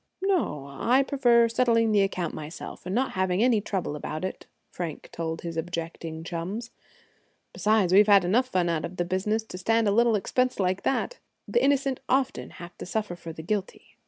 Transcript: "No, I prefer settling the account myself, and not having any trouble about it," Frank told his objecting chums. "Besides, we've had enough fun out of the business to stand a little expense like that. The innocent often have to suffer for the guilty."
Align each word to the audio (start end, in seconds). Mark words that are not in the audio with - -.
"No, 0.23 0.65
I 0.67 1.03
prefer 1.03 1.47
settling 1.47 1.91
the 1.91 2.01
account 2.01 2.33
myself, 2.33 2.87
and 2.87 2.95
not 2.95 3.11
having 3.11 3.43
any 3.43 3.61
trouble 3.61 3.95
about 3.95 4.25
it," 4.25 4.47
Frank 4.71 5.09
told 5.11 5.41
his 5.41 5.57
objecting 5.57 6.23
chums. 6.23 6.71
"Besides, 7.53 7.93
we've 7.93 8.07
had 8.07 8.25
enough 8.25 8.47
fun 8.47 8.67
out 8.67 8.83
of 8.83 8.97
the 8.97 9.05
business 9.05 9.43
to 9.43 9.59
stand 9.59 9.87
a 9.87 9.91
little 9.91 10.15
expense 10.15 10.59
like 10.59 10.81
that. 10.81 11.19
The 11.47 11.63
innocent 11.63 11.99
often 12.09 12.49
have 12.49 12.75
to 12.79 12.85
suffer 12.87 13.15
for 13.15 13.31
the 13.31 13.43
guilty." 13.43 13.95